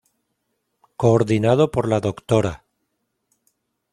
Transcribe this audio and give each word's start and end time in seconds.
Coordinado 0.97 1.69
por 1.69 1.87
la 1.87 1.99
Dra. 1.99 2.63